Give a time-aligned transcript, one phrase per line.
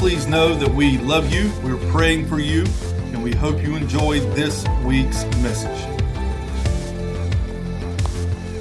[0.00, 2.64] Please know that we love you, we're praying for you,
[3.12, 5.78] and we hope you enjoyed this week's message.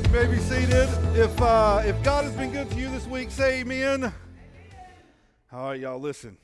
[0.03, 0.89] You may be seated.
[1.15, 4.11] If uh, if God has been good to you this week, say Amen.
[5.53, 5.97] All right, y'all.
[5.97, 6.37] Listen,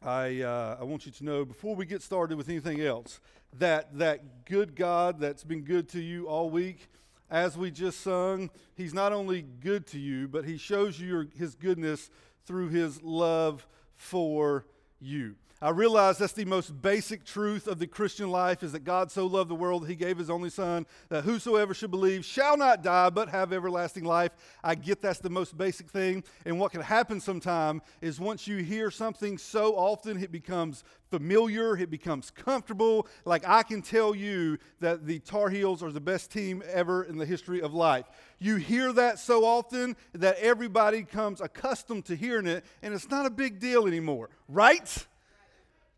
[0.00, 3.18] I uh, I want you to know before we get started with anything else
[3.58, 6.88] that that good God that's been good to you all week,
[7.32, 11.26] as we just sung, He's not only good to you, but He shows you your,
[11.36, 12.10] His goodness
[12.46, 14.66] through His love for
[15.00, 15.36] you.
[15.64, 19.24] I realize that's the most basic truth of the Christian life is that God so
[19.26, 22.82] loved the world that he gave his only son that whosoever should believe shall not
[22.82, 24.32] die but have everlasting life.
[24.62, 26.22] I get that's the most basic thing.
[26.44, 30.84] And what can happen sometime is once you hear something so often it becomes
[31.18, 33.06] familiar, it becomes comfortable.
[33.24, 37.18] Like I can tell you that the Tar Heels are the best team ever in
[37.18, 38.06] the history of life.
[38.40, 43.26] You hear that so often that everybody comes accustomed to hearing it and it's not
[43.26, 45.06] a big deal anymore, right?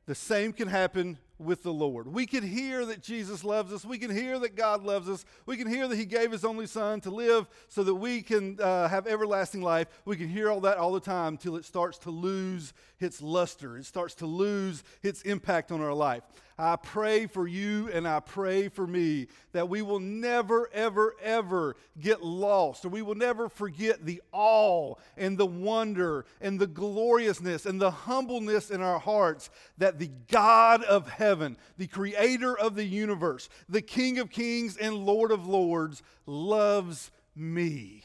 [0.04, 2.06] The same can happen with the Lord.
[2.06, 3.84] We can hear that Jesus loves us.
[3.84, 5.24] We can hear that God loves us.
[5.44, 8.58] We can hear that He gave His only Son to live so that we can
[8.60, 9.88] uh, have everlasting life.
[10.04, 13.76] We can hear all that all the time until it starts to lose its luster.
[13.76, 16.22] It starts to lose its impact on our life.
[16.58, 21.76] I pray for you and I pray for me that we will never, ever, ever
[22.00, 27.66] get lost or we will never forget the awe and the wonder and the gloriousness
[27.66, 32.84] and the humbleness in our hearts that the God of heaven, the creator of the
[32.84, 38.02] universe, the King of kings and Lord of lords, loves me.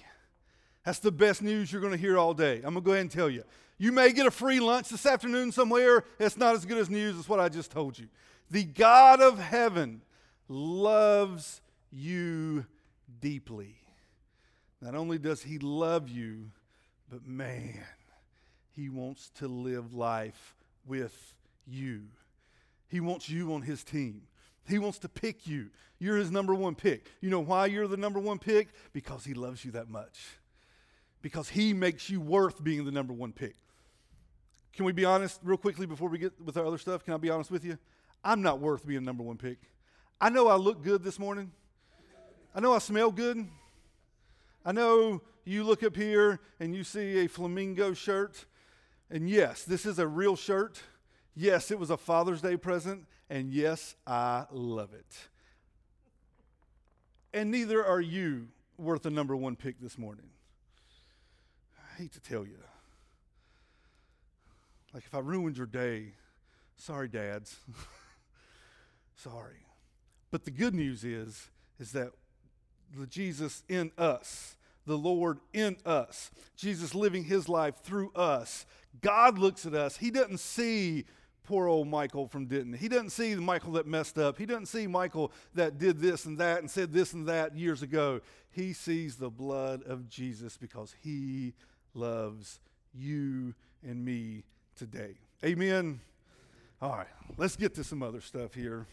[0.84, 2.56] That's the best news you're going to hear all day.
[2.56, 3.46] I'm going to go ahead and tell you.
[3.78, 6.04] You may get a free lunch this afternoon somewhere.
[6.20, 8.08] It's not as good as news as what I just told you.
[8.52, 10.02] The God of heaven
[10.50, 12.66] loves you
[13.22, 13.78] deeply.
[14.82, 16.52] Not only does he love you,
[17.10, 17.80] but man,
[18.76, 21.34] he wants to live life with
[21.66, 22.02] you.
[22.90, 24.24] He wants you on his team.
[24.68, 25.70] He wants to pick you.
[25.98, 27.06] You're his number one pick.
[27.22, 28.68] You know why you're the number one pick?
[28.92, 30.20] Because he loves you that much.
[31.22, 33.56] Because he makes you worth being the number one pick.
[34.74, 37.06] Can we be honest real quickly before we get with our other stuff?
[37.06, 37.78] Can I be honest with you?
[38.24, 39.58] I'm not worth being number one pick.
[40.20, 41.52] I know I look good this morning.
[42.54, 43.48] I know I smell good.
[44.64, 48.46] I know you look up here and you see a flamingo shirt.
[49.10, 50.82] And yes, this is a real shirt.
[51.36, 53.06] Yes, it was a Father's Day present.
[53.30, 55.18] And yes, I love it.
[57.34, 60.30] And neither are you worth a number one pick this morning.
[61.80, 62.58] I hate to tell you.
[64.94, 66.14] Like if I ruined your day,
[66.76, 67.56] sorry, dads.
[69.22, 69.66] Sorry.
[70.32, 71.50] But the good news is,
[71.80, 72.12] is that
[72.98, 74.56] the Jesus in us,
[74.86, 78.66] the Lord in us, Jesus living his life through us,
[79.02, 79.98] God looks at us.
[79.98, 81.06] He doesn't see
[81.44, 82.74] poor old Michael from Denton.
[82.74, 84.38] He doesn't see the Michael that messed up.
[84.38, 87.84] He doesn't see Michael that did this and that and said this and that years
[87.84, 88.22] ago.
[88.52, 91.54] He sees the blood of Jesus because he
[91.94, 92.60] loves
[92.94, 93.54] you
[93.84, 94.44] and me
[94.76, 95.16] today.
[95.44, 96.00] Amen.
[96.82, 97.06] All right,
[97.38, 98.88] let's get to some other stuff here.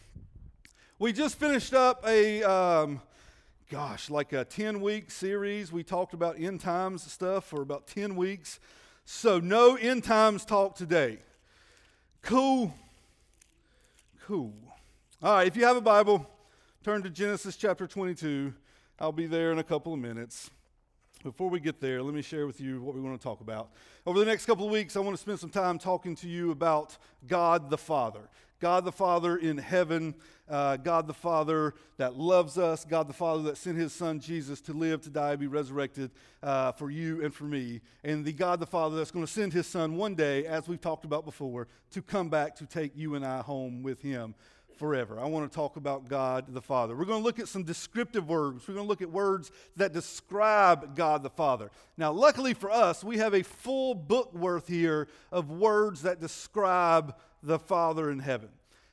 [0.99, 3.01] We just finished up a, um,
[3.71, 5.71] gosh, like a 10 week series.
[5.71, 8.59] We talked about end times stuff for about 10 weeks.
[9.05, 11.17] So, no end times talk today.
[12.21, 12.75] Cool.
[14.27, 14.53] Cool.
[15.23, 16.29] All right, if you have a Bible,
[16.83, 18.53] turn to Genesis chapter 22.
[18.99, 20.51] I'll be there in a couple of minutes.
[21.23, 23.71] Before we get there, let me share with you what we want to talk about.
[24.05, 26.51] Over the next couple of weeks, I want to spend some time talking to you
[26.51, 28.21] about God the Father.
[28.61, 30.15] God the Father in heaven,
[30.49, 34.61] uh, God the Father that loves us, God the Father that sent his Son Jesus
[34.61, 36.09] to live, to die, be resurrected
[36.41, 39.51] uh, for you and for me, and the God the Father that's going to send
[39.51, 43.15] his Son one day, as we've talked about before, to come back to take you
[43.15, 44.35] and I home with him
[44.79, 45.19] forever.
[45.19, 46.95] I want to talk about God the Father.
[46.95, 48.67] We're going to look at some descriptive words.
[48.67, 51.69] We're going to look at words that describe God the Father.
[51.97, 57.13] Now, luckily for us, we have a full book worth here of words that describe
[57.43, 58.49] the Father in heaven.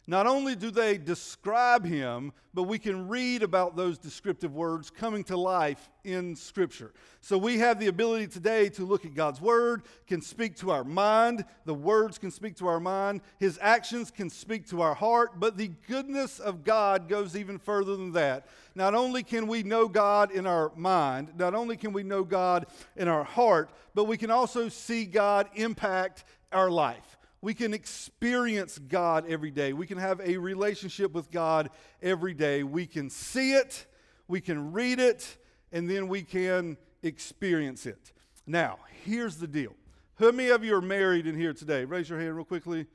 [0.08, 5.24] Not only do they describe him, but we can read about those descriptive words coming
[5.24, 6.92] to life in Scripture.
[7.20, 10.84] So we have the ability today to look at God's Word, can speak to our
[10.84, 11.44] mind.
[11.64, 13.20] The words can speak to our mind.
[13.40, 15.40] His actions can speak to our heart.
[15.40, 18.46] But the goodness of God goes even further than that.
[18.76, 22.66] Not only can we know God in our mind, not only can we know God
[22.94, 27.16] in our heart, but we can also see God impact our life.
[27.40, 29.72] We can experience God every day.
[29.72, 31.70] We can have a relationship with God
[32.02, 32.62] every day.
[32.62, 33.86] We can see it,
[34.26, 35.36] we can read it,
[35.72, 38.12] and then we can experience it.
[38.46, 39.74] Now, here's the deal.
[40.18, 41.84] How many of you are married in here today?
[41.84, 42.86] Raise your hand real quickly.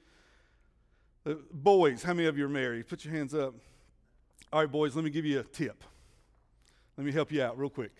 [1.25, 2.87] Uh, boys, how many of you are married?
[2.87, 3.53] Put your hands up.
[4.51, 5.83] All right, boys, let me give you a tip.
[6.97, 7.93] Let me help you out real quick.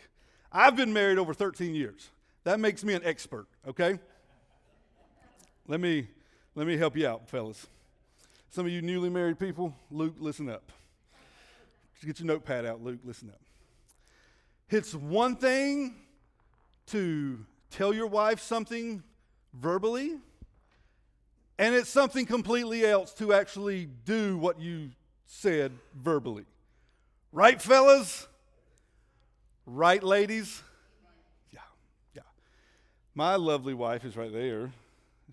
[0.52, 2.10] I've been married over 13 years.
[2.44, 4.00] That makes me an expert, okay?
[5.68, 6.08] Let me
[6.56, 7.68] let me help you out, fellas.
[8.50, 10.72] Some of you newly married people, Luke, listen up.
[12.06, 13.40] Get your notepad out, Luke, listen up.
[14.70, 15.96] It's one thing
[16.88, 19.04] to tell your wife something
[19.54, 20.18] verbally,
[21.60, 24.90] and it's something completely else to actually do what you
[25.26, 26.46] said verbally.
[27.32, 28.28] Right, fellas?
[29.66, 30.64] Right, ladies?
[31.54, 31.60] Yeah,
[32.16, 32.24] yeah.
[33.14, 34.72] My lovely wife is right there.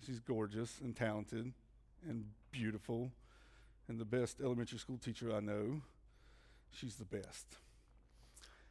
[0.05, 1.51] She's gorgeous and talented
[2.07, 3.11] and beautiful
[3.87, 5.81] and the best elementary school teacher I know.
[6.71, 7.45] She's the best.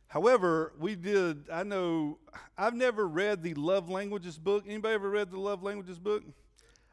[0.06, 2.19] However, we did, I know,
[2.56, 4.64] I've never read the Love Languages book.
[4.66, 6.22] Anybody ever read the Love Languages book?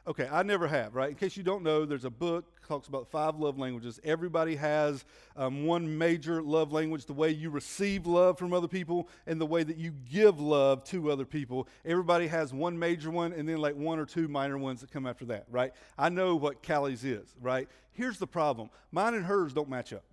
[0.08, 1.10] Okay, I never have, right?
[1.10, 4.00] In case you don't know, there's a book talks about five love languages.
[4.04, 5.04] Everybody has
[5.36, 9.48] um, one major love language, the way you receive love from other people and the
[9.48, 11.68] way that you give love to other people.
[11.84, 15.08] Everybody has one major one and then like one or two minor ones that come
[15.08, 15.74] after that, right?
[15.98, 17.68] I know what Callie's is, right?
[17.92, 18.70] Here's the problem.
[18.92, 20.04] Mine and hers don't match up.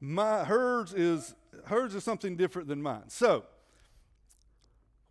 [0.00, 1.36] My hers is
[1.66, 3.04] hers is something different than mine.
[3.06, 3.44] So,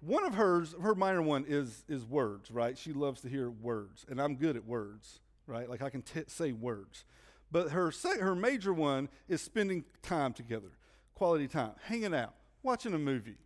[0.01, 2.77] one of hers, her minor one is is words, right?
[2.77, 5.69] She loves to hear words, and I'm good at words, right?
[5.69, 7.05] Like I can t- say words.
[7.51, 10.71] But her her major one is spending time together,
[11.13, 12.33] quality time, hanging out,
[12.63, 13.37] watching a movie,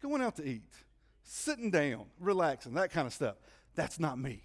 [0.00, 0.72] going out to eat,
[1.24, 3.36] sitting down, relaxing, that kind of stuff.
[3.74, 4.42] That's not me.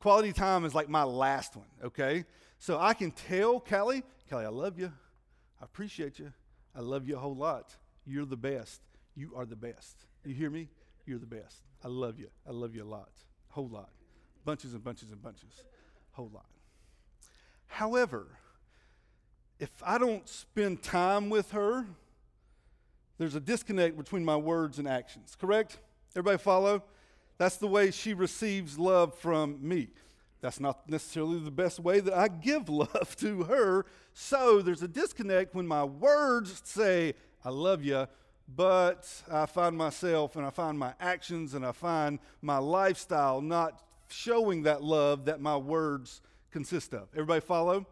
[0.00, 2.24] Quality time is like my last one, okay?
[2.58, 4.92] So I can tell Callie, Callie, I love you.
[5.60, 6.32] I appreciate you.
[6.76, 7.74] I love you a whole lot.
[8.04, 8.82] You're the best.
[9.16, 10.04] You are the best.
[10.24, 10.68] You hear me?
[11.06, 11.62] You're the best.
[11.84, 12.28] I love you.
[12.48, 13.10] I love you a lot.
[13.48, 13.90] Whole lot.
[14.44, 15.62] Bunches and bunches and bunches.
[16.12, 16.46] Whole lot.
[17.66, 18.26] However,
[19.58, 21.86] if I don't spend time with her,
[23.18, 25.78] there's a disconnect between my words and actions, correct?
[26.16, 26.82] Everybody follow?
[27.38, 29.88] That's the way she receives love from me.
[30.40, 33.86] That's not necessarily the best way that I give love to her.
[34.12, 38.06] So there's a disconnect when my words say, I love you,
[38.48, 43.82] but I find myself and I find my actions and I find my lifestyle not
[44.08, 46.20] showing that love that my words
[46.50, 47.08] consist of.
[47.14, 47.86] Everybody follow?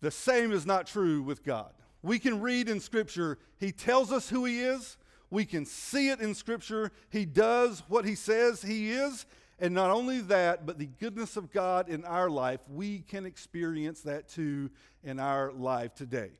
[0.00, 1.72] The same is not true with God.
[2.02, 4.96] We can read in Scripture, He tells us who He is.
[5.30, 6.90] We can see it in Scripture.
[7.10, 9.26] He does what He says He is.
[9.58, 14.00] And not only that, but the goodness of God in our life, we can experience
[14.00, 14.70] that too
[15.04, 16.30] in our life today.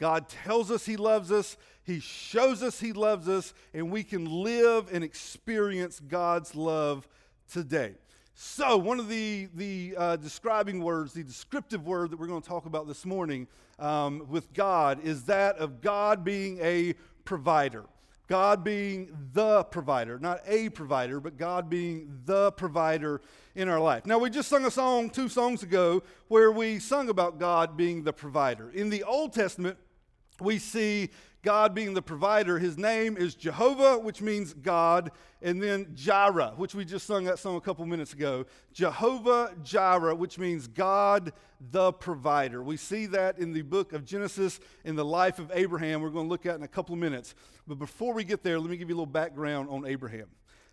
[0.00, 4.24] God tells us He loves us, He shows us He loves us, and we can
[4.24, 7.06] live and experience God's love
[7.52, 7.94] today.
[8.34, 12.48] So, one of the, the uh, describing words, the descriptive word that we're going to
[12.48, 13.46] talk about this morning
[13.78, 16.94] um, with God is that of God being a
[17.26, 17.84] provider.
[18.26, 23.20] God being the provider, not a provider, but God being the provider
[23.56, 24.06] in our life.
[24.06, 28.04] Now, we just sung a song two songs ago where we sung about God being
[28.04, 28.70] the provider.
[28.70, 29.76] In the Old Testament,
[30.40, 31.10] we see
[31.42, 32.58] God being the provider.
[32.58, 37.38] His name is Jehovah, which means God, and then Jireh, which we just sung that
[37.38, 38.44] song a couple minutes ago.
[38.72, 41.32] Jehovah Jireh, which means God
[41.70, 42.62] the provider.
[42.62, 46.02] We see that in the book of Genesis in the life of Abraham.
[46.02, 47.34] We're going to look at in a couple of minutes.
[47.66, 50.28] But before we get there, let me give you a little background on Abraham.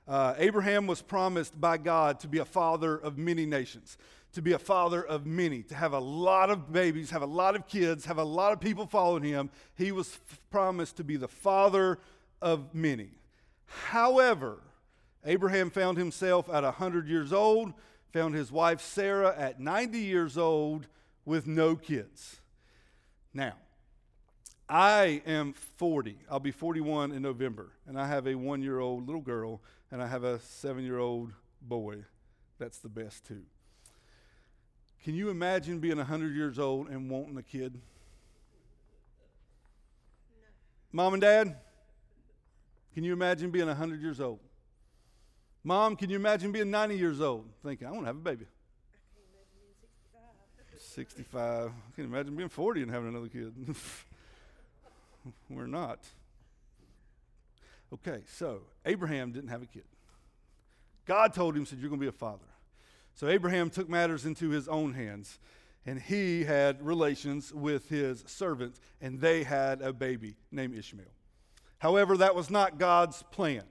[0.05, 3.97] Uh, Abraham was promised by God to be a father of many nations
[4.37, 7.55] to be a father of many, to have a lot of babies, have a lot
[7.55, 9.49] of kids, have a lot of people following him.
[9.73, 11.97] He was f- promised to be the father
[12.39, 13.09] of many.
[13.65, 14.61] However,
[15.25, 17.73] Abraham found himself at 100 years old,
[18.13, 20.85] found his wife Sarah at 90 years old
[21.25, 22.39] with no kids.
[23.33, 23.53] Now,
[24.69, 26.19] I am 40.
[26.29, 29.99] I'll be 41 in November, and I have a one year old little girl, and
[29.99, 32.03] I have a seven year old boy.
[32.59, 33.41] That's the best, too.
[35.03, 37.79] Can you imagine being 100 years old and wanting a kid?
[40.91, 41.55] Mom and dad,
[42.93, 44.39] can you imagine being 100 years old?
[45.63, 48.45] Mom, can you imagine being 90 years old thinking, I want to have a baby?
[50.77, 51.43] 65.
[51.43, 53.53] I can't imagine being 40 and having another kid.
[55.49, 55.99] We're not.
[57.93, 59.83] Okay, so Abraham didn't have a kid.
[61.05, 62.45] God told him, said, You're going to be a father.
[63.17, 65.39] So Abraham took matters into his own hands,
[65.87, 71.07] and he had relations with his servant, and they had a baby named Ishmael.
[71.79, 73.63] However, that was not God's plan.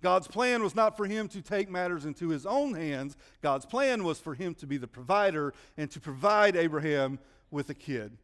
[0.00, 3.16] God's plan was not for him to take matters into his own hands.
[3.42, 7.18] God's plan was for him to be the provider and to provide Abraham
[7.50, 8.16] with a kid.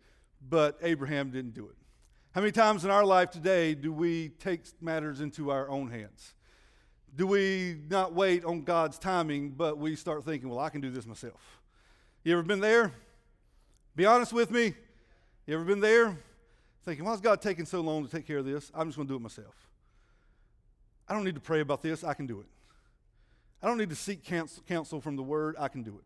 [0.48, 1.76] But Abraham didn't do it.
[2.30, 6.34] How many times in our life today do we take matters into our own hands?
[7.16, 10.90] Do we not wait on God's timing, but we start thinking, well, I can do
[10.90, 11.60] this myself?
[12.22, 12.92] You ever been there?
[13.96, 14.74] Be honest with me.
[15.46, 16.16] You ever been there?
[16.84, 18.70] Thinking, why is God taking so long to take care of this?
[18.74, 19.54] I'm just going to do it myself.
[21.08, 22.04] I don't need to pray about this.
[22.04, 22.46] I can do it.
[23.62, 25.56] I don't need to seek counsel from the word.
[25.58, 26.04] I can do it.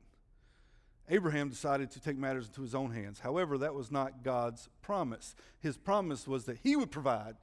[1.15, 3.21] Abraham decided to take matters into his own hands.
[3.21, 5.37] However, that was not God's promise.
[5.61, 7.37] His promise was that he would provide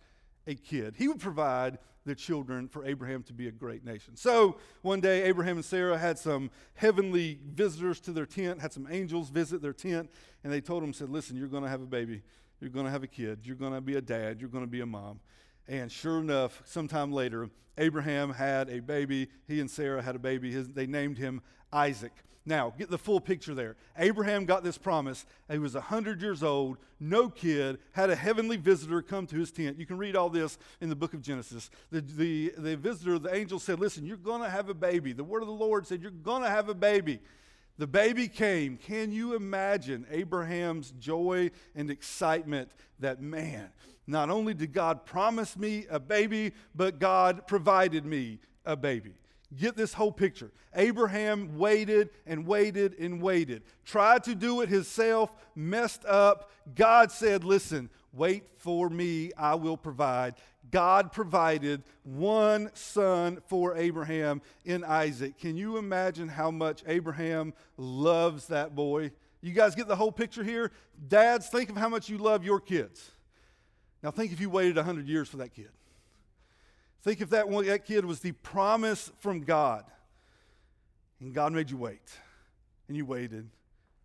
[0.48, 4.16] a kid, he would provide the children for Abraham to be a great nation.
[4.16, 8.88] So one day, Abraham and Sarah had some heavenly visitors to their tent, had some
[8.90, 10.10] angels visit their tent,
[10.44, 12.24] and they told them, said, Listen, you're going to have a baby.
[12.60, 13.40] You're going to have a kid.
[13.44, 14.40] You're going to be a dad.
[14.40, 15.20] You're going to be a mom.
[15.68, 19.30] And sure enough, sometime later, Abraham had a baby.
[19.48, 20.52] He and Sarah had a baby.
[20.52, 22.14] His, they named him Isaac.
[22.44, 23.76] Now, get the full picture there.
[23.98, 25.26] Abraham got this promise.
[25.50, 29.78] He was 100 years old, no kid, had a heavenly visitor come to his tent.
[29.78, 31.70] You can read all this in the book of Genesis.
[31.92, 35.14] The, the, the visitor, the angel said, Listen, you're going to have a baby.
[35.14, 37.20] The word of the Lord said, You're going to have a baby.
[37.78, 38.78] The baby came.
[38.78, 43.70] Can you imagine Abraham's joy and excitement that, man,
[44.08, 49.14] not only did God promise me a baby, but God provided me a baby.
[49.56, 50.52] Get this whole picture.
[50.74, 56.52] Abraham waited and waited and waited, tried to do it himself, messed up.
[56.74, 60.36] God said, Listen, wait for me, I will provide.
[60.70, 65.38] God provided one son for Abraham in Isaac.
[65.38, 69.12] Can you imagine how much Abraham loves that boy?
[69.42, 70.72] You guys get the whole picture here?
[71.10, 73.12] Dads, think of how much you love your kids.
[74.02, 75.70] Now, think if you waited 100 years for that kid.
[77.02, 79.86] Think if that, one, that kid was the promise from God,
[81.20, 82.12] and God made you wait,
[82.88, 83.50] and you waited,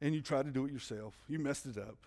[0.00, 1.15] and you tried to do it yourself.
[1.29, 1.99] You messed it up,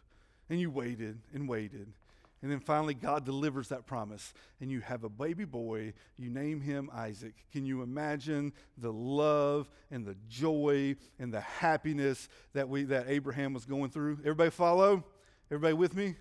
[0.50, 1.94] and you waited and waited.
[2.42, 5.94] And then finally, God delivers that promise, and you have a baby boy.
[6.18, 7.34] You name him Isaac.
[7.52, 13.54] Can you imagine the love and the joy and the happiness that, we, that Abraham
[13.54, 14.20] was going through?
[14.22, 15.04] Everybody follow?
[15.52, 16.16] Everybody with me?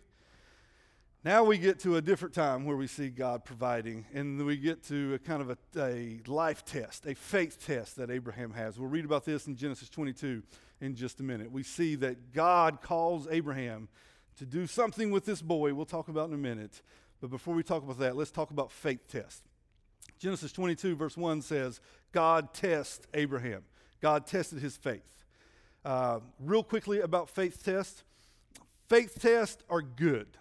[1.28, 4.82] Now we get to a different time where we see God providing, and we get
[4.84, 8.78] to a kind of a, a, life test, a faith test that Abraham has.
[8.78, 10.42] We'll read about this in Genesis 22
[10.80, 11.52] in just a minute.
[11.52, 13.90] We see that God calls Abraham
[14.38, 15.74] to do something with this boy.
[15.74, 16.80] We'll talk about in a minute.
[17.20, 19.42] But before we talk about that, let's talk about faith test.
[20.18, 23.64] Genesis 22, verse 1 says, God tests Abraham.
[24.00, 25.26] God tested his faith.
[25.84, 28.02] Uh, real quickly about faith tests
[28.88, 30.38] faith tests are good.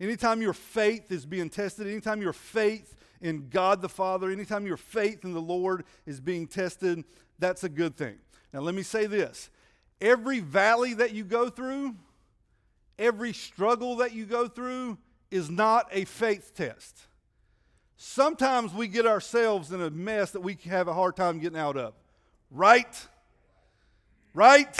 [0.00, 4.76] Anytime your faith is being tested, anytime your faith in God the Father, anytime your
[4.76, 7.04] faith in the Lord is being tested,
[7.38, 8.16] that's a good thing.
[8.52, 9.50] Now, let me say this
[10.00, 11.96] every valley that you go through,
[12.98, 14.98] every struggle that you go through
[15.30, 17.06] is not a faith test.
[17.96, 21.76] Sometimes we get ourselves in a mess that we have a hard time getting out
[21.76, 21.94] of.
[22.50, 23.06] Right?
[24.32, 24.78] Right?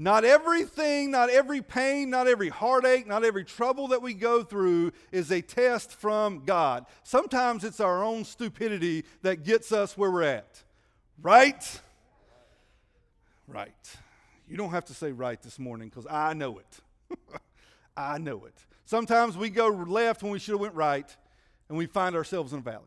[0.00, 4.92] Not everything, not every pain, not every heartache, not every trouble that we go through
[5.10, 6.86] is a test from God.
[7.02, 10.62] Sometimes it's our own stupidity that gets us where we're at.
[11.20, 11.80] Right?
[13.48, 13.96] Right.
[14.48, 17.18] You don't have to say right this morning because I know it.
[17.96, 18.54] I know it.
[18.84, 21.14] Sometimes we go left when we should have went right
[21.68, 22.84] and we find ourselves in a valley.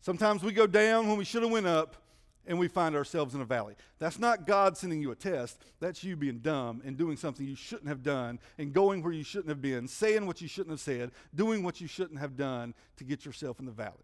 [0.00, 1.96] Sometimes we go down when we should have went up
[2.46, 3.74] and we find ourselves in a valley.
[3.98, 5.58] That's not God sending you a test.
[5.80, 9.24] That's you being dumb and doing something you shouldn't have done and going where you
[9.24, 12.74] shouldn't have been, saying what you shouldn't have said, doing what you shouldn't have done
[12.96, 13.94] to get yourself in the valley.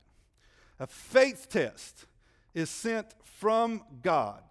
[0.81, 2.07] A faith test
[2.55, 4.43] is sent from God.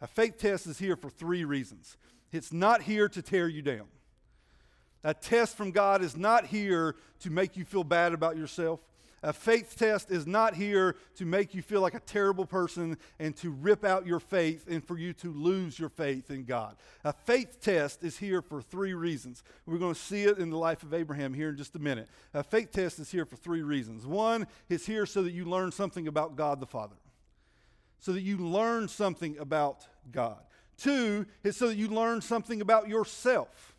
[0.00, 1.96] A faith test is here for three reasons.
[2.32, 3.86] It's not here to tear you down.
[5.02, 8.80] A test from God is not here to make you feel bad about yourself.
[9.22, 13.34] A faith test is not here to make you feel like a terrible person and
[13.36, 16.76] to rip out your faith and for you to lose your faith in God.
[17.02, 19.42] A faith test is here for three reasons.
[19.64, 22.08] We're going to see it in the life of Abraham here in just a minute.
[22.34, 24.06] A faith test is here for three reasons.
[24.06, 26.96] One, it's here so that you learn something about God the Father,
[27.98, 30.38] so that you learn something about God.
[30.76, 33.75] Two, it's so that you learn something about yourself.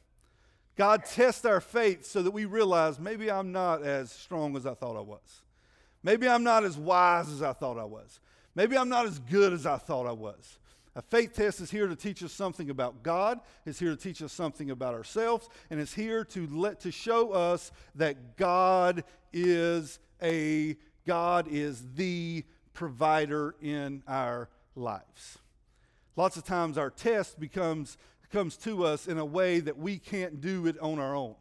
[0.78, 4.76] God tests our faith so that we realize maybe I'm not as strong as I
[4.76, 5.42] thought I was.
[6.04, 8.20] Maybe I'm not as wise as I thought I was.
[8.54, 10.60] Maybe I'm not as good as I thought I was.
[10.96, 14.22] A faith test is here to teach us something about God, it's here to teach
[14.22, 19.04] us something about ourselves, and it's here to let to show us that God
[19.34, 22.44] is a God is the
[22.74, 25.38] provider in our lives.
[26.16, 27.98] Lots of times our test becomes
[28.32, 31.36] comes to us in a way that we can't do it on our own.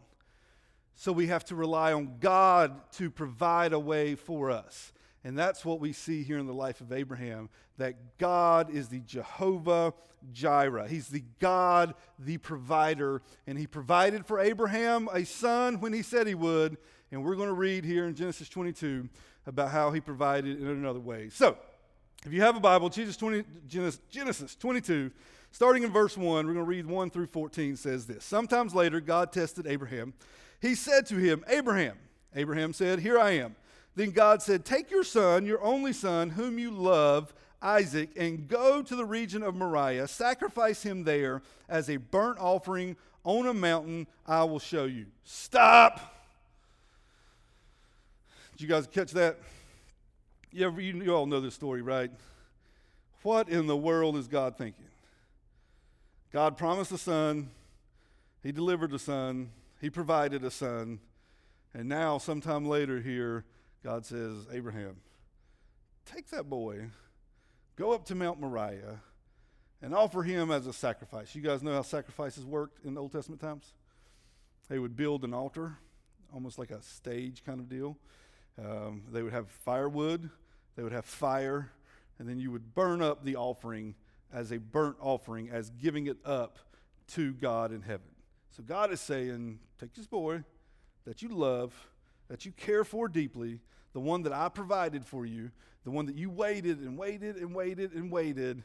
[0.94, 4.92] So we have to rely on God to provide a way for us.
[5.24, 9.00] And that's what we see here in the life of Abraham that God is the
[9.00, 9.92] Jehovah
[10.32, 10.88] Jireh.
[10.88, 13.22] He's the God, the provider.
[13.46, 16.78] And he provided for Abraham a son when he said he would.
[17.10, 19.08] And we're going to read here in Genesis 22
[19.46, 21.28] about how he provided in another way.
[21.28, 21.58] So,
[22.24, 25.12] if you have a Bible, Jesus 20, Genesis 22
[25.56, 28.26] Starting in verse 1, we're going to read 1 through 14 says this.
[28.26, 30.12] Sometimes later, God tested Abraham.
[30.60, 31.96] He said to him, Abraham.
[32.34, 33.56] Abraham said, Here I am.
[33.94, 37.32] Then God said, Take your son, your only son, whom you love,
[37.62, 40.08] Isaac, and go to the region of Moriah.
[40.08, 42.94] Sacrifice him there as a burnt offering
[43.24, 45.06] on a mountain I will show you.
[45.24, 46.20] Stop.
[48.52, 49.38] Did you guys catch that?
[50.52, 52.10] You, ever, you, you all know this story, right?
[53.22, 54.84] What in the world is God thinking?
[56.36, 57.48] God promised a son,
[58.42, 61.00] He delivered a son, He provided a son,
[61.72, 63.46] and now, sometime later here,
[63.82, 64.96] God says, Abraham,
[66.04, 66.90] take that boy,
[67.76, 69.00] go up to Mount Moriah,
[69.80, 71.34] and offer him as a sacrifice.
[71.34, 73.72] You guys know how sacrifices worked in the Old Testament times?
[74.68, 75.78] They would build an altar,
[76.34, 77.96] almost like a stage kind of deal.
[78.62, 80.28] Um, they would have firewood,
[80.76, 81.70] they would have fire,
[82.18, 83.94] and then you would burn up the offering
[84.32, 86.58] as a burnt offering, as giving it up
[87.08, 88.08] to God in heaven.
[88.50, 90.42] So God is saying, Take this boy
[91.04, 91.74] that you love,
[92.28, 93.60] that you care for deeply,
[93.92, 95.50] the one that I provided for you,
[95.84, 98.62] the one that you waited and waited and waited and waited.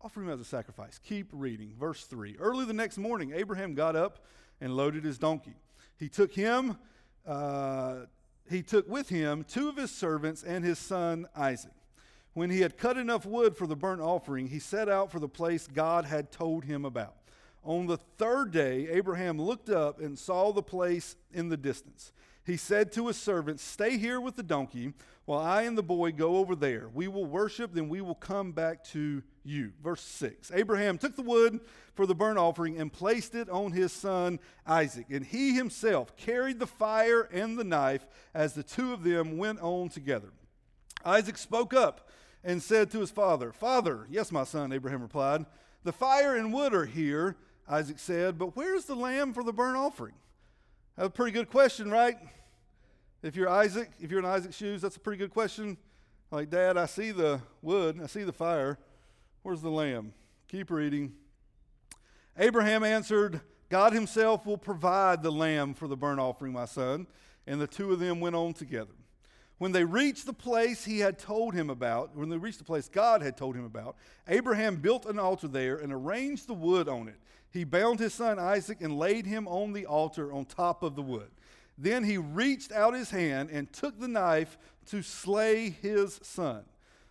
[0.00, 0.98] Offer him as a sacrifice.
[0.98, 1.74] Keep reading.
[1.78, 2.36] Verse 3.
[2.38, 4.24] Early the next morning, Abraham got up
[4.60, 5.54] and loaded his donkey.
[5.98, 6.76] He took him,
[7.26, 8.06] uh,
[8.50, 11.72] he took with him two of his servants and his son Isaac.
[12.34, 15.28] When he had cut enough wood for the burnt offering, he set out for the
[15.28, 17.14] place God had told him about.
[17.64, 22.12] On the third day, Abraham looked up and saw the place in the distance.
[22.44, 24.94] He said to his servants, Stay here with the donkey
[25.26, 26.88] while I and the boy go over there.
[26.92, 29.72] We will worship, then we will come back to you.
[29.82, 31.60] Verse 6 Abraham took the wood
[31.94, 35.06] for the burnt offering and placed it on his son Isaac.
[35.10, 39.60] And he himself carried the fire and the knife as the two of them went
[39.60, 40.32] on together.
[41.04, 42.08] Isaac spoke up
[42.44, 45.46] and said to his father, Father, yes, my son, Abraham replied,
[45.84, 47.36] the fire and wood are here,
[47.68, 50.14] Isaac said, but where's the lamb for the burnt offering?
[50.96, 52.16] That's a pretty good question, right?
[53.22, 55.76] If you're Isaac, if you're in Isaac's shoes, that's a pretty good question.
[56.30, 58.78] Like, Dad, I see the wood, I see the fire.
[59.42, 60.12] Where's the lamb?
[60.48, 61.12] Keep reading.
[62.36, 67.06] Abraham answered, God himself will provide the lamb for the burnt offering, my son.
[67.46, 68.92] And the two of them went on together.
[69.62, 72.88] When they reached the place he had told him about, when they reached the place
[72.88, 73.94] God had told him about,
[74.26, 77.14] Abraham built an altar there and arranged the wood on it.
[77.52, 81.02] He bound his son Isaac and laid him on the altar on top of the
[81.02, 81.30] wood.
[81.78, 86.64] Then he reached out his hand and took the knife to slay his son.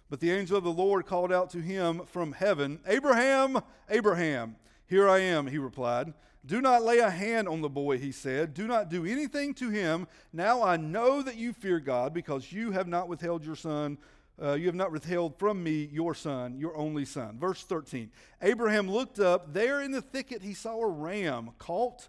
[0.09, 4.57] But the angel of the Lord called out to him from heaven, Abraham, Abraham.
[4.87, 6.13] Here I am, he replied.
[6.45, 8.53] Do not lay a hand on the boy, he said.
[8.53, 10.07] Do not do anything to him.
[10.33, 13.99] Now I know that you fear God because you have not withheld your son.
[14.41, 17.37] Uh, you have not withheld from me your son, your only son.
[17.37, 18.09] Verse 13
[18.41, 19.53] Abraham looked up.
[19.53, 22.07] There in the thicket, he saw a ram caught,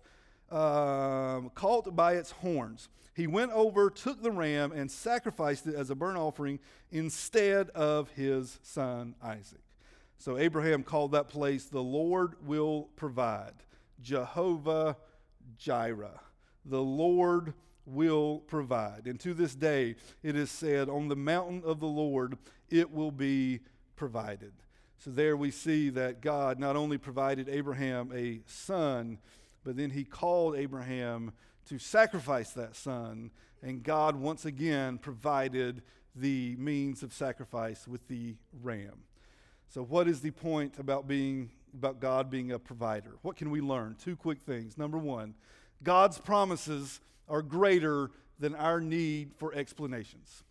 [0.50, 2.88] uh, caught by its horns.
[3.14, 6.58] He went over, took the ram, and sacrificed it as a burnt offering
[6.90, 9.60] instead of his son Isaac.
[10.16, 13.54] So Abraham called that place, The Lord will provide.
[14.02, 14.96] Jehovah
[15.56, 16.20] Jireh.
[16.64, 17.54] The Lord
[17.86, 19.06] will provide.
[19.06, 22.38] And to this day, it is said, On the mountain of the Lord,
[22.70, 23.60] it will be
[23.96, 24.52] provided.
[24.98, 29.18] So there we see that God not only provided Abraham a son,
[29.64, 31.32] but then he called Abraham
[31.66, 33.30] to sacrifice that son,
[33.62, 35.82] and God once again provided
[36.14, 39.04] the means of sacrifice with the ram.
[39.68, 43.16] So, what is the point about being about God being a provider?
[43.22, 43.96] What can we learn?
[44.02, 44.76] Two quick things.
[44.76, 45.34] Number one,
[45.82, 50.42] God's promises are greater than our need for explanations.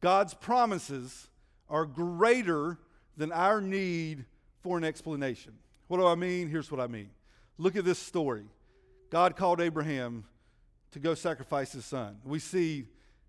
[0.00, 1.28] God's promises
[1.68, 2.78] are greater
[3.16, 4.24] than our need
[4.62, 5.54] for an explanation.
[5.88, 6.48] What do I mean?
[6.48, 7.10] Here's what I mean.
[7.58, 8.44] Look at this story.
[9.10, 10.24] God called Abraham
[10.92, 12.16] to go sacrifice his son.
[12.24, 12.86] We see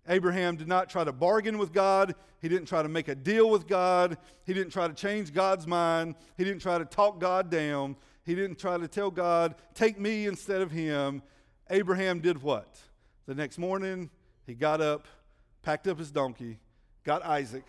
[0.08, 2.14] Abraham did not try to bargain with God.
[2.40, 4.18] He didn't try to make a deal with God.
[4.44, 6.14] He didn't try to change God's mind.
[6.36, 7.96] He didn't try to talk God down.
[8.24, 11.22] He didn't try to tell God, take me instead of him.
[11.70, 12.78] Abraham did what?
[13.26, 14.10] The next morning,
[14.46, 15.06] he got up,
[15.62, 16.58] packed up his donkey,
[17.04, 17.64] got Isaac,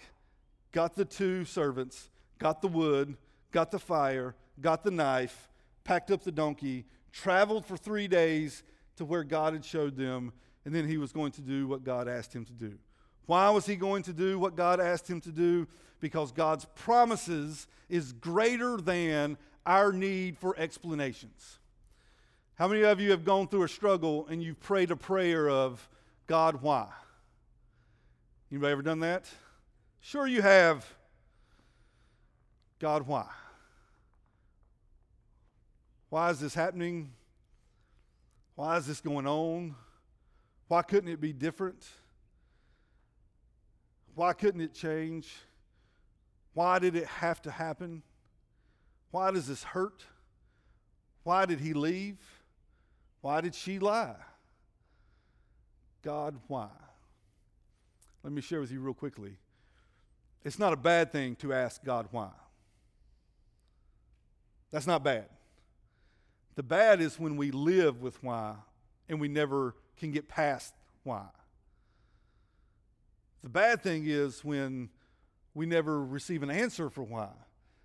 [0.71, 3.17] got the two servants, got the wood,
[3.51, 5.49] got the fire, got the knife,
[5.83, 8.63] packed up the donkey, traveled for three days
[8.97, 10.31] to where God had showed them,
[10.65, 12.73] and then he was going to do what God asked him to do.
[13.27, 15.67] Why was he going to do what God asked him to do?
[15.99, 21.59] Because God's promises is greater than our need for explanations.
[22.55, 25.87] How many of you have gone through a struggle and you've prayed a prayer of,
[26.27, 26.87] God, why?
[28.51, 29.25] Anybody ever done that?
[29.99, 30.85] Sure, you have.
[32.79, 33.25] God, why?
[36.09, 37.11] Why is this happening?
[38.55, 39.75] Why is this going on?
[40.67, 41.85] Why couldn't it be different?
[44.15, 45.31] Why couldn't it change?
[46.53, 48.01] Why did it have to happen?
[49.11, 50.03] Why does this hurt?
[51.23, 52.17] Why did he leave?
[53.21, 54.15] Why did she lie?
[56.01, 56.69] God, why?
[58.23, 59.37] Let me share with you real quickly.
[60.43, 62.29] It's not a bad thing to ask God why.
[64.71, 65.25] That's not bad.
[66.55, 68.55] The bad is when we live with why
[69.09, 71.25] and we never can get past why.
[73.43, 74.89] The bad thing is when
[75.53, 77.29] we never receive an answer for why.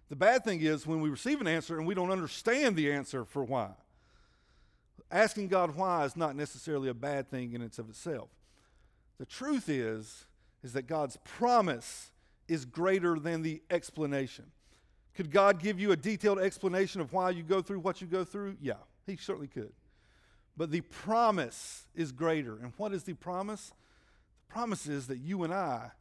[0.08, 3.24] The bad thing is when we receive an answer and we don't understand the answer
[3.24, 3.70] for why.
[5.10, 8.28] Asking God why is not necessarily a bad thing in and of itself.
[9.18, 10.26] The truth is,
[10.62, 12.10] is that God's promise
[12.48, 14.46] is greater than the explanation.
[15.14, 18.24] Could God give you a detailed explanation of why you go through what you go
[18.24, 18.56] through?
[18.60, 18.74] Yeah,
[19.06, 19.72] He certainly could.
[20.56, 22.56] But the promise is greater.
[22.56, 23.72] And what is the promise?
[24.48, 25.92] The promise is that you and I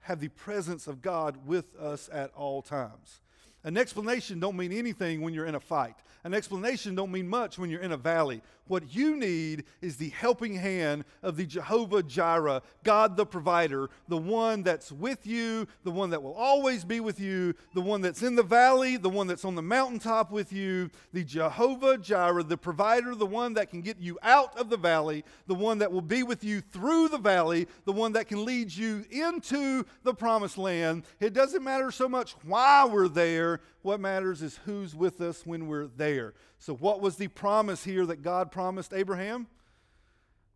[0.00, 3.20] have the presence of God with us at all times.
[3.64, 5.96] An explanation don't mean anything when you're in a fight.
[6.24, 8.42] An explanation don't mean much when you're in a valley.
[8.68, 14.16] What you need is the helping hand of the Jehovah Jireh, God the provider, the
[14.16, 18.22] one that's with you, the one that will always be with you, the one that's
[18.22, 22.56] in the valley, the one that's on the mountaintop with you, the Jehovah Jireh, the
[22.56, 26.02] provider, the one that can get you out of the valley, the one that will
[26.02, 30.58] be with you through the valley, the one that can lead you into the promised
[30.58, 31.04] land.
[31.20, 35.66] It doesn't matter so much why we're there, what matters is who's with us when
[35.66, 36.34] we're there.
[36.58, 39.46] So, what was the promise here that God promised Abraham?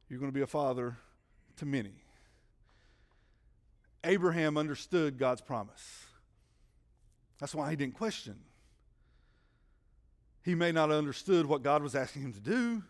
[0.09, 0.97] You're going to be a father
[1.57, 1.93] to many.
[4.05, 6.07] Abraham understood God's promise.
[7.39, 8.37] That's why he didn't question.
[10.45, 12.83] He may not have understood what God was asking him to do.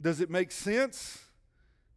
[0.00, 1.22] Does it make sense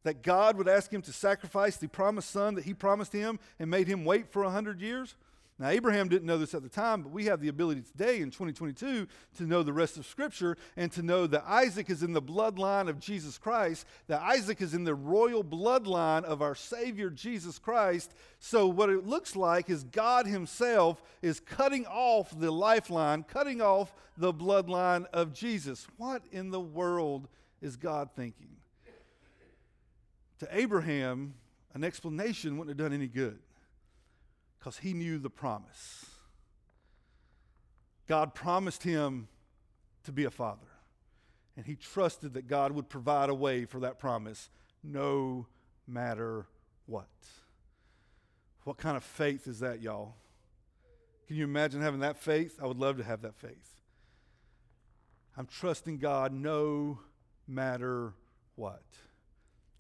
[0.04, 3.70] that God would ask him to sacrifice the promised son that he promised him and
[3.70, 5.16] made him wait for a hundred years?
[5.60, 8.32] Now, Abraham didn't know this at the time, but we have the ability today in
[8.32, 9.06] 2022
[9.38, 12.88] to know the rest of Scripture and to know that Isaac is in the bloodline
[12.88, 18.14] of Jesus Christ, that Isaac is in the royal bloodline of our Savior Jesus Christ.
[18.40, 23.94] So, what it looks like is God Himself is cutting off the lifeline, cutting off
[24.16, 25.88] the bloodline of Jesus.
[25.98, 27.28] What in the world
[27.62, 28.56] is God thinking?
[30.40, 31.34] To Abraham,
[31.74, 33.40] an explanation wouldn't have done any good
[34.60, 36.06] because he knew the promise.
[38.08, 39.28] God promised him
[40.04, 40.68] to be a father,
[41.56, 44.50] and he trusted that God would provide a way for that promise
[44.84, 45.48] no
[45.88, 46.48] matter
[46.86, 47.08] what.
[48.64, 50.16] What kind of faith is that, y'all?
[51.28, 52.60] Can you imagine having that faith?
[52.62, 53.82] I would love to have that faith.
[55.38, 57.00] I'm trusting God no
[57.48, 58.14] matter
[58.56, 58.84] what.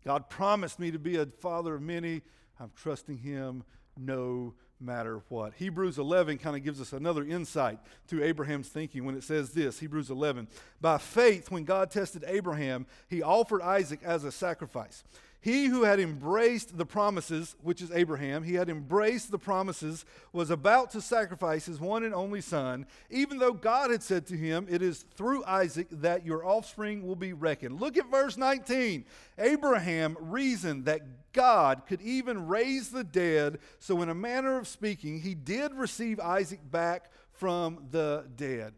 [0.05, 2.21] God promised me to be a father of many.
[2.59, 3.63] I'm trusting Him
[3.97, 5.53] no matter what.
[5.55, 9.79] Hebrews 11 kind of gives us another insight to Abraham's thinking when it says this
[9.79, 10.47] Hebrews 11.
[10.79, 15.03] By faith, when God tested Abraham, he offered Isaac as a sacrifice.
[15.41, 20.49] He who had embraced the promises, which is Abraham, he had embraced the promises, was
[20.49, 24.67] about to sacrifice his one and only son, even though God had said to him,
[24.69, 27.79] It is through Isaac that your offspring will be reckoned.
[27.79, 29.05] Look at verse 19.
[29.37, 35.21] Abraham reasoned that God could even raise the dead, so in a manner of speaking,
[35.21, 38.73] he did receive Isaac back from the dead.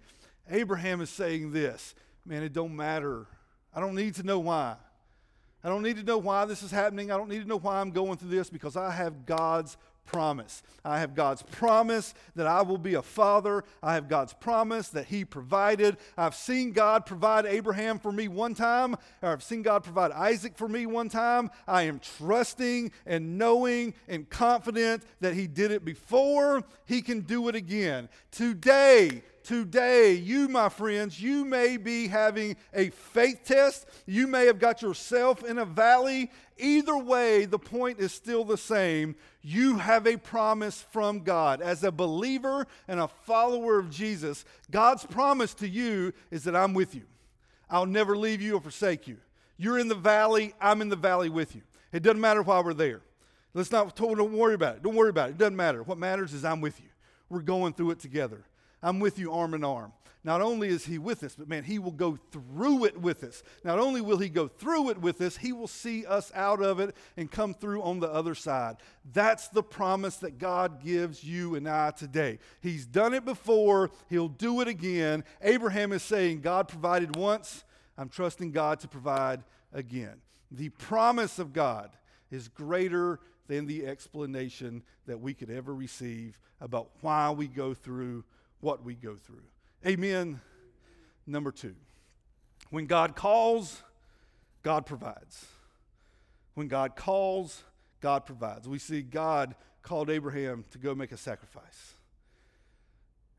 [0.48, 3.26] Abraham is saying this Man, it don't matter.
[3.74, 4.76] I don't need to know why.
[5.64, 7.12] I don't need to know why this is happening.
[7.12, 10.64] I don't need to know why I'm going through this because I have God's promise.
[10.84, 13.64] I have God's promise that I will be a father.
[13.82, 15.98] I have God's promise that He provided.
[16.18, 20.58] I've seen God provide Abraham for me one time, or I've seen God provide Isaac
[20.58, 21.50] for me one time.
[21.68, 26.64] I am trusting and knowing and confident that He did it before.
[26.86, 28.10] He can do it again.
[28.32, 33.88] Today, today, you, my friends, you may be having a faith test.
[34.06, 36.32] You may have got yourself in a valley.
[36.58, 39.16] Either way, the point is still the same.
[39.42, 41.62] You have a promise from God.
[41.62, 46.74] As a believer and a follower of Jesus, God's promise to you is that I'm
[46.74, 47.04] with you.
[47.70, 49.18] I'll never leave you or forsake you.
[49.58, 51.62] You're in the valley, I'm in the valley with you.
[51.92, 53.02] It doesn't matter why we're there.
[53.54, 54.84] Let's not, don't worry about it.
[54.84, 55.32] Don't worry about it.
[55.34, 55.84] It doesn't matter.
[55.84, 56.88] What matters is I'm with you.
[57.30, 58.44] We're going through it together.
[58.82, 59.94] I'm with you arm in arm.
[60.24, 63.42] Not only is he with us, but man, he will go through it with us.
[63.64, 66.80] Not only will he go through it with us, he will see us out of
[66.80, 68.78] it and come through on the other side.
[69.14, 72.38] That's the promise that God gives you and I today.
[72.62, 75.24] He's done it before, he'll do it again.
[75.42, 77.64] Abraham is saying, God provided once,
[77.98, 80.22] I'm trusting God to provide again.
[80.52, 81.90] The promise of God
[82.30, 88.24] is greater than the explanation that we could ever receive about why we go through
[88.62, 89.44] what we go through.
[89.86, 90.40] Amen.
[91.28, 91.76] Number two,
[92.70, 93.84] when God calls,
[94.64, 95.46] God provides.
[96.54, 97.64] When God calls,
[98.00, 98.68] God provides.
[98.68, 101.94] We see God called Abraham to go make a sacrifice.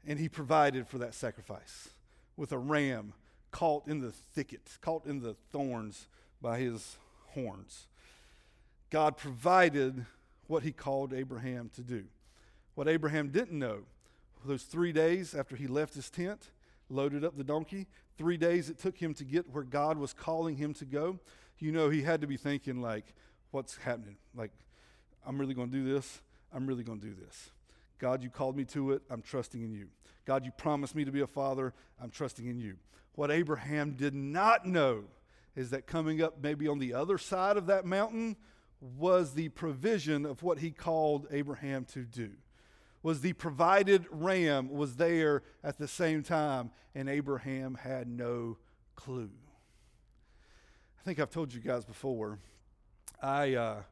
[0.07, 1.89] And he provided for that sacrifice
[2.37, 3.13] with a ram
[3.51, 6.09] caught in the thicket, caught in the thorns
[6.41, 6.97] by his
[7.29, 7.87] horns.
[8.91, 10.05] God provided
[10.49, 12.05] what he called Abraham to do.
[12.75, 13.83] What Abraham didn't know
[14.47, 16.51] those three days after he left his tent,
[16.89, 20.57] loaded up the donkey, three days it took him to get where God was calling
[20.57, 21.19] him to go,
[21.59, 23.15] you know, he had to be thinking, like,
[23.53, 24.17] what's happening?
[24.35, 24.51] Like,
[25.25, 26.21] I'm really going to do this.
[26.53, 27.51] I'm really going to do this.
[27.99, 29.03] God, you called me to it.
[29.09, 29.89] I'm trusting in you.
[30.25, 31.73] God, you promised me to be a father.
[32.03, 32.77] I'm trusting in you.
[33.15, 35.05] What Abraham did not know
[35.55, 38.37] is that coming up maybe on the other side of that mountain
[38.81, 42.31] was the provision of what he called Abraham to do
[43.03, 48.59] was the provided ram was there at the same time, and Abraham had no
[48.95, 49.31] clue.
[51.01, 52.39] I think I've told you guys before.
[53.21, 53.83] I uh,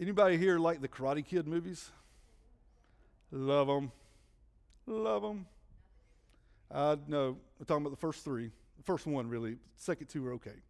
[0.00, 1.90] anybody here like the Karate Kid movies?
[3.30, 3.92] Love them,
[4.86, 5.46] love them.
[6.70, 8.50] Uh, no, we're talking about the first three.
[8.76, 9.56] The first one, really.
[9.76, 10.62] Second two are okay.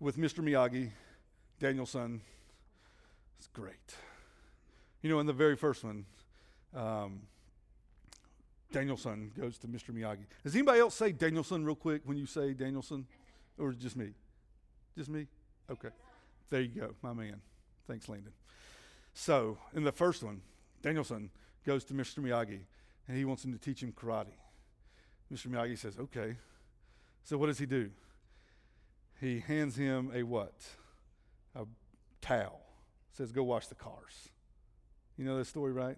[0.00, 0.40] With Mr.
[0.40, 0.90] Miyagi,
[1.58, 2.20] Daniel-san.
[3.38, 3.94] It's great.
[5.02, 6.06] You know, in the very first one,
[6.74, 7.20] um,
[8.72, 9.90] Daniel-san goes to Mr.
[9.90, 10.26] Miyagi.
[10.42, 13.06] Does anybody else say Daniel-san real quick when you say Daniel-san?
[13.58, 14.10] Or just me?
[14.96, 15.26] Just me?
[15.70, 15.90] Okay.
[16.50, 17.40] There you go, my man.
[17.86, 18.32] Thanks, Landon.
[19.12, 20.40] So, in the first one,
[20.82, 21.30] Daniel-san
[21.64, 22.18] goes to Mr.
[22.18, 22.60] Miyagi
[23.06, 24.34] and he wants him to teach him karate.
[25.32, 25.46] Mr.
[25.46, 26.36] Miyagi says, okay.
[27.22, 27.90] So, what does he do?
[29.20, 30.54] He hands him a what?
[31.54, 31.64] A
[32.20, 32.60] towel.
[33.12, 34.28] Says, go wash the cars.
[35.16, 35.96] You know that story, right?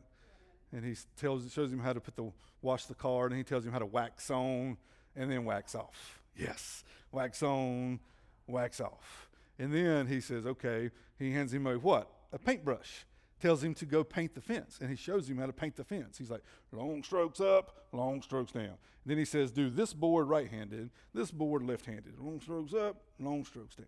[0.73, 2.31] And he tells, shows him how to put the
[2.63, 4.77] wash the card, and he tells him how to wax on
[5.15, 6.21] and then wax off.
[6.37, 8.01] Yes, wax on,
[8.47, 9.29] wax off.
[9.59, 12.11] And then he says, okay, he hands him a what?
[12.33, 13.07] A paintbrush.
[13.39, 15.85] Tells him to go paint the fence, and he shows him how to paint the
[15.85, 16.17] fence.
[16.17, 18.65] He's like, long strokes up, long strokes down.
[18.65, 22.19] And then he says, do this board right handed, this board left handed.
[22.19, 23.87] Long strokes up, long strokes down.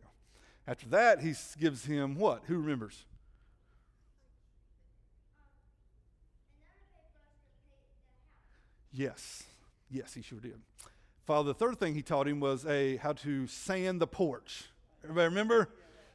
[0.66, 2.42] After that, he gives him what?
[2.44, 3.06] Who remembers?
[8.92, 9.44] Yes.
[9.90, 10.60] Yes, he sure did.
[11.26, 14.64] Father, the third thing he taught him was a how to sand the porch.
[15.04, 15.68] Everybody remember?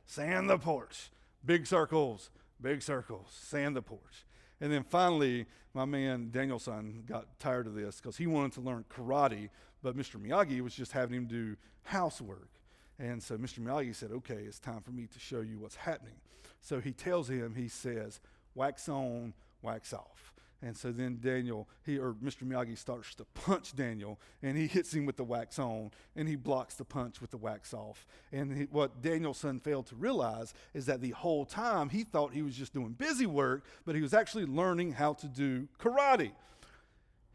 [0.06, 1.12] Sand the porch.
[1.46, 2.30] Big circles,
[2.62, 4.26] big circles, sand the porch.
[4.60, 8.86] And then finally, my man Daniel-san got tired of this because he wanted to learn
[8.90, 9.50] karate,
[9.82, 10.22] but Mr.
[10.22, 12.50] Miyagi was just having him do housework.
[13.00, 13.60] And so Mr.
[13.60, 16.16] Miyagi said, Okay, it's time for me to show you what's happening.
[16.62, 18.22] So he tells him, he says,
[18.56, 20.34] wax on, wax off.
[20.64, 22.44] And so then Daniel, he or Mr.
[22.44, 26.38] Miyagi starts to punch Daniel, and he hits him with the wax on, and he
[26.38, 28.08] blocks the punch with the wax off.
[28.32, 32.42] And he, what Daniel-san failed to realize is that the whole time he thought he
[32.42, 36.32] was just doing busy work, but he was actually learning how to do karate.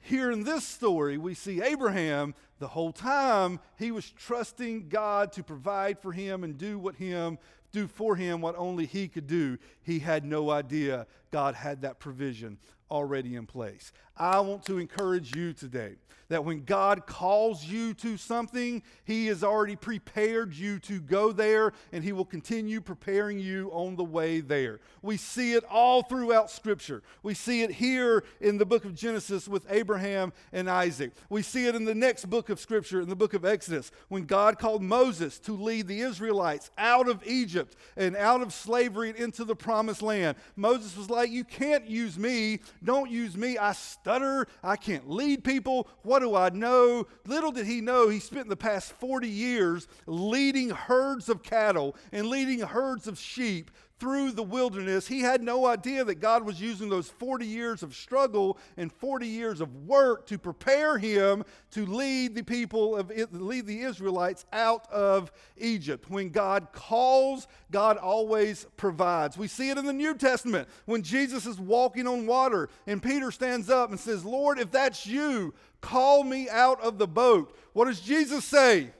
[0.01, 5.43] Here in this story, we see Abraham the whole time he was trusting God to
[5.43, 7.37] provide for him and do what him
[7.71, 9.59] do for him what only he could do.
[9.83, 12.57] He had no idea God had that provision
[12.91, 13.93] already in place.
[14.19, 15.97] I want to encourage you today
[16.29, 21.73] that when God calls you to something, He has already prepared you to go there,
[21.93, 24.81] and He will continue preparing you on the way there.
[25.03, 27.03] We see it all throughout Scripture.
[27.23, 31.13] We see it here in the book of Genesis with Abraham and Isaac.
[31.31, 34.25] We see it in the next book of Scripture, in the book of Exodus, when
[34.25, 39.19] God called Moses to lead the Israelites out of Egypt and out of slavery and
[39.19, 40.37] into the promised land.
[40.57, 42.61] Moses was like, You can't use me.
[42.85, 43.57] Don't use me.
[43.57, 43.73] I
[44.09, 44.47] stutter.
[44.63, 45.87] I can't lead people.
[46.03, 47.07] What do I know?
[47.27, 52.27] Little did he know, he spent the past 40 years leading herds of cattle and
[52.27, 55.09] leading herds of sheep through the wilderness.
[55.09, 59.27] He had no idea that God was using those 40 years of struggle and 40
[59.27, 64.91] years of work to prepare him to lead the people of lead the Israelites out
[64.93, 66.09] of Egypt.
[66.09, 69.37] When God calls, God always provides.
[69.37, 73.33] We see it in the New Testament when Jesus is walking on water and Peter
[73.33, 77.87] stands up and says, "Lord, if that's you, call me out of the boat." What
[77.87, 78.93] does Jesus say?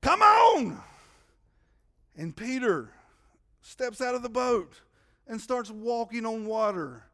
[0.00, 0.80] Come on!
[2.16, 2.93] And Peter
[3.64, 4.74] steps out of the boat
[5.26, 7.04] and starts walking on water.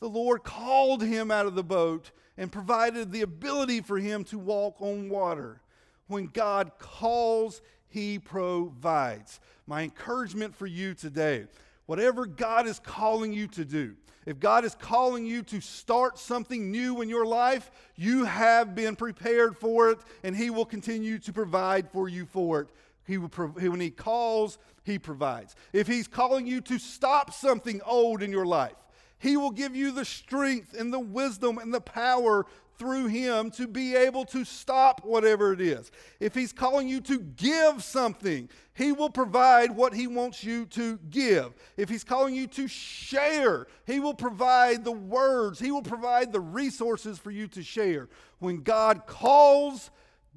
[0.00, 4.38] The Lord called him out of the boat and provided the ability for him to
[4.38, 5.60] walk on water.
[6.08, 9.40] When God calls, he provides.
[9.66, 11.46] My encouragement for you today
[11.86, 16.70] whatever God is calling you to do, if God is calling you to start something
[16.70, 21.32] new in your life, you have been prepared for it, and He will continue to
[21.32, 22.68] provide for you for it.
[23.06, 25.54] He will, when He calls, He provides.
[25.72, 28.86] If He's calling you to stop something old in your life,
[29.18, 32.46] He will give you the strength and the wisdom and the power
[32.78, 35.90] through Him to be able to stop whatever it is.
[36.20, 40.98] If He's calling you to give something, He will provide what He wants you to
[41.10, 41.54] give.
[41.76, 46.40] If He's calling you to share, He will provide the words, He will provide the
[46.40, 48.08] resources for you to share.
[48.38, 49.90] When God calls,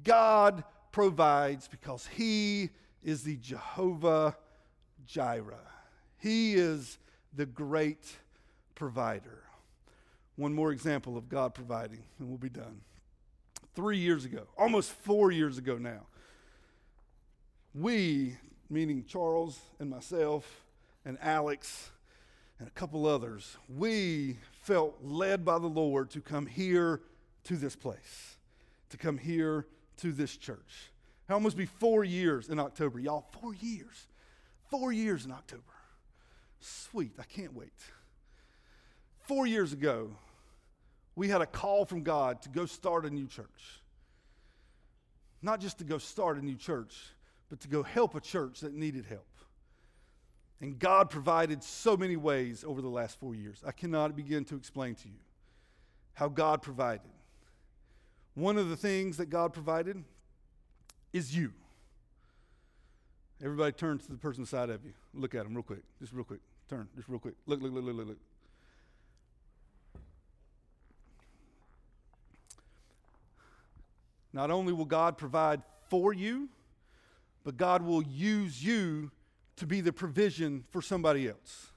[0.04, 2.68] God provides because He
[3.02, 4.36] is the Jehovah
[5.06, 5.70] Jireh.
[6.18, 6.98] He is
[7.34, 8.16] the great
[8.74, 9.42] provider.
[10.36, 12.80] One more example of God providing, and we'll be done.
[13.74, 16.06] Three years ago, almost four years ago now,
[17.74, 18.36] we,
[18.68, 20.64] meaning Charles and myself
[21.04, 21.90] and Alex
[22.58, 27.00] and a couple others, we felt led by the Lord to come here
[27.44, 28.36] to this place,
[28.90, 30.91] to come here to this church.
[31.32, 33.00] It'll almost be four years in October.
[33.00, 34.06] Y'all, four years.
[34.68, 35.62] Four years in October.
[36.60, 37.14] Sweet.
[37.18, 37.72] I can't wait.
[39.20, 40.14] Four years ago,
[41.16, 43.80] we had a call from God to go start a new church.
[45.40, 46.98] Not just to go start a new church,
[47.48, 49.38] but to go help a church that needed help.
[50.60, 53.62] And God provided so many ways over the last four years.
[53.66, 55.20] I cannot begin to explain to you
[56.12, 57.10] how God provided.
[58.34, 60.04] One of the things that God provided
[61.12, 61.52] is you.
[63.42, 64.92] Everybody turn to the person beside of you.
[65.14, 65.82] Look at them real quick.
[66.00, 66.40] Just real quick.
[66.68, 66.88] Turn.
[66.94, 67.34] Just real quick.
[67.46, 68.18] Look, look, look, look, look, look.
[74.32, 76.48] Not only will God provide for you,
[77.44, 79.10] but God will use you
[79.56, 81.72] to be the provision for somebody else.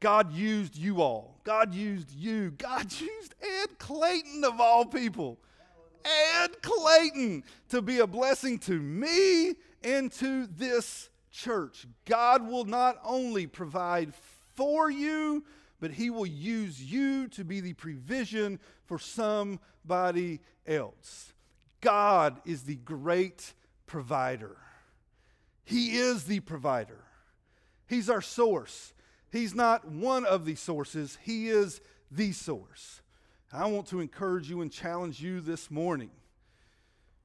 [0.00, 1.40] God used you all.
[1.44, 2.52] God used you.
[2.52, 5.38] God used Ed Clayton of all people.
[6.04, 11.86] Ed Clayton to be a blessing to me and to this church.
[12.04, 14.14] God will not only provide
[14.54, 15.44] for you,
[15.80, 21.32] but He will use you to be the provision for somebody else.
[21.80, 23.54] God is the great
[23.86, 24.56] provider.
[25.64, 27.04] He is the provider.
[27.86, 28.94] He's our source.
[29.30, 33.01] He's not one of the sources, He is the source.
[33.52, 36.10] I want to encourage you and challenge you this morning.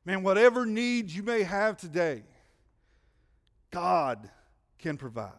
[0.06, 2.24] Man, whatever needs you may have today,
[3.72, 4.30] God
[4.80, 5.32] can provide.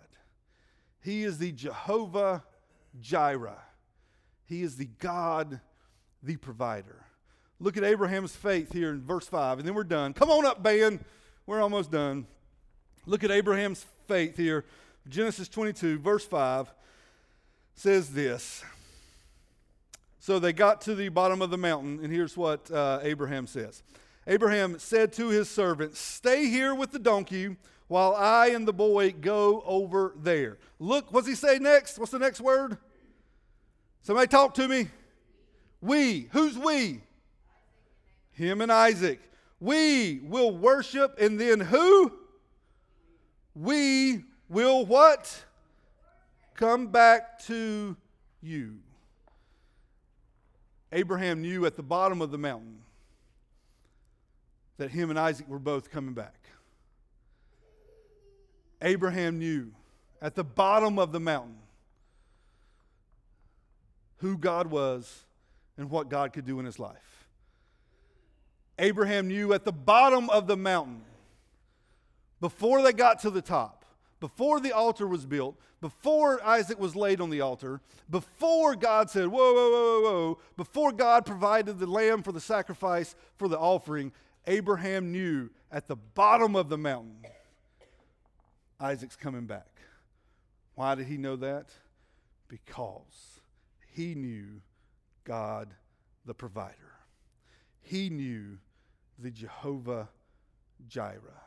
[1.02, 2.44] He is the Jehovah
[3.00, 3.62] Jireh.
[4.46, 5.60] He is the God,
[6.22, 7.04] the provider.
[7.60, 10.12] Look at Abraham's faith here in verse 5, and then we're done.
[10.14, 11.04] Come on up, band.
[11.46, 12.26] We're almost done.
[13.06, 14.64] Look at Abraham's faith here
[15.08, 16.70] Genesis 22, verse 5
[17.74, 18.62] says this
[20.28, 23.82] So they got to the bottom of the mountain, and here's what uh, Abraham says
[24.26, 27.56] Abraham said to his servant, Stay here with the donkey
[27.86, 30.58] while I and the boy go over there.
[30.78, 31.98] Look, what's he say next?
[31.98, 32.76] What's the next word?
[34.02, 34.88] Somebody talk to me.
[35.80, 36.28] We.
[36.32, 37.00] Who's we?
[38.32, 39.20] Him and Isaac.
[39.60, 42.12] We will worship, and then who?
[43.54, 45.42] We will what?
[46.54, 47.96] Come back to
[48.42, 48.80] you.
[50.92, 52.78] Abraham knew at the bottom of the mountain
[54.78, 56.48] that him and Isaac were both coming back.
[58.80, 59.72] Abraham knew
[60.22, 61.58] at the bottom of the mountain
[64.18, 65.24] who God was
[65.76, 67.26] and what God could do in his life.
[68.78, 71.02] Abraham knew at the bottom of the mountain,
[72.40, 73.77] before they got to the top,
[74.20, 79.28] before the altar was built, before Isaac was laid on the altar, before God said,
[79.28, 83.58] Whoa, whoa, whoa, whoa, whoa, before God provided the lamb for the sacrifice for the
[83.58, 84.12] offering,
[84.46, 87.18] Abraham knew at the bottom of the mountain,
[88.80, 89.66] Isaac's coming back.
[90.74, 91.70] Why did he know that?
[92.48, 93.40] Because
[93.92, 94.62] he knew
[95.24, 95.74] God
[96.24, 96.74] the provider.
[97.80, 98.58] He knew
[99.18, 100.08] the Jehovah
[100.86, 101.42] Jireh.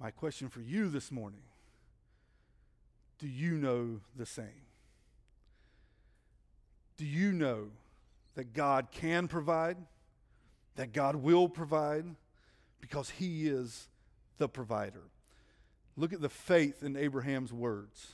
[0.00, 1.42] My question for you this morning
[3.18, 4.66] do you know the same?
[6.96, 7.68] Do you know
[8.34, 9.76] that God can provide,
[10.76, 12.04] that God will provide,
[12.80, 13.88] because He is
[14.38, 15.02] the provider?
[15.96, 18.08] Look at the faith in Abraham's words.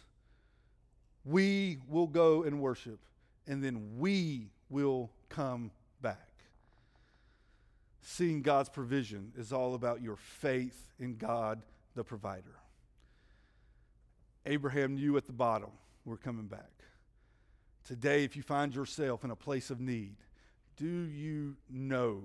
[1.24, 3.01] We will go and worship,
[3.47, 5.70] and then we will come.
[8.03, 11.63] Seeing God's provision is all about your faith in God,
[11.95, 12.57] the provider.
[14.47, 15.71] Abraham knew at the bottom,
[16.05, 16.71] we're coming back.
[17.87, 20.17] Today, if you find yourself in a place of need,
[20.77, 22.23] do you know?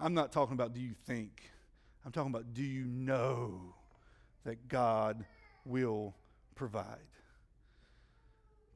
[0.00, 1.50] I'm not talking about do you think,
[2.04, 3.74] I'm talking about do you know
[4.44, 5.24] that God
[5.64, 6.14] will
[6.54, 6.98] provide?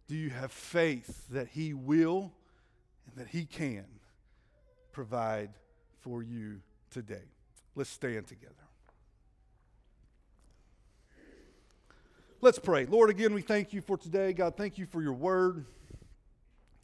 [0.07, 2.33] Do you have faith that He will
[3.07, 3.85] and that He can
[4.99, 5.51] provide
[6.01, 7.23] for you today?
[7.77, 8.53] Let's stand together.
[12.41, 12.85] Let's pray.
[12.85, 14.33] Lord, again, we thank you for today.
[14.33, 15.67] God, thank you for your word.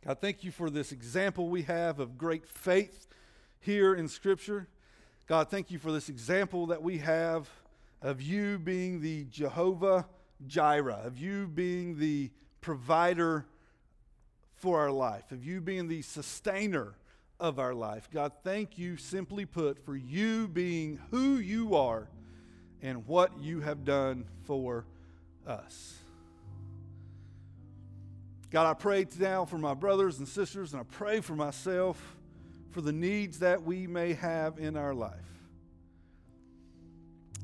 [0.07, 3.09] God, thank you for this example we have of great faith
[3.59, 4.69] here in Scripture.
[5.27, 7.51] God, thank you for this example that we have
[8.01, 10.07] of you being the Jehovah
[10.47, 13.45] Jireh, of you being the provider
[14.55, 16.95] for our life, of you being the sustainer
[17.41, 18.09] of our life.
[18.13, 22.09] God, thank you, simply put, for you being who you are
[22.83, 24.87] and what you have done for
[25.47, 25.99] us.
[28.51, 32.17] God, I pray now for my brothers and sisters, and I pray for myself
[32.71, 35.13] for the needs that we may have in our life.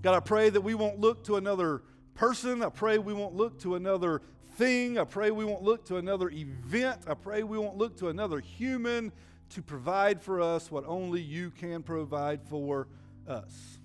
[0.03, 1.82] God, I pray that we won't look to another
[2.14, 2.62] person.
[2.62, 4.22] I pray we won't look to another
[4.55, 4.99] thing.
[4.99, 7.03] I pray we won't look to another event.
[7.07, 9.12] I pray we won't look to another human
[9.51, 12.88] to provide for us what only you can provide for
[13.26, 13.78] us.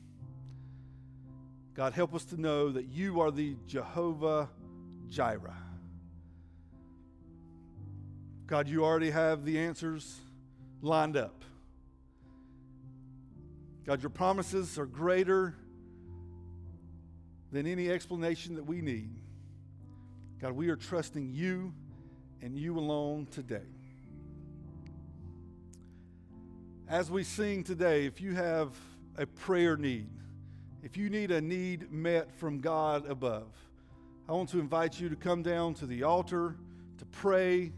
[1.73, 4.49] God, help us to know that you are the Jehovah
[5.09, 5.57] Jireh.
[8.47, 10.19] God, you already have the answers
[10.81, 11.43] lined up.
[13.85, 15.55] God, your promises are greater
[17.51, 19.09] than any explanation that we need.
[20.39, 21.73] God, we are trusting you
[22.41, 23.74] and you alone today.
[26.87, 28.69] As we sing today, if you have
[29.17, 30.07] a prayer need,
[30.83, 33.47] if you need a need met from God above,
[34.29, 36.55] I want to invite you to come down to the altar
[36.99, 37.71] to pray,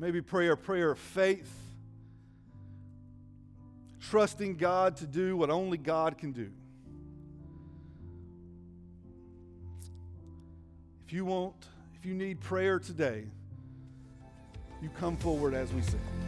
[0.00, 1.52] maybe pray a prayer of faith,
[4.00, 6.50] trusting God to do what only God can do.
[11.06, 11.54] If you want,
[11.94, 13.26] if you need prayer today,
[14.82, 16.25] you come forward as we sing.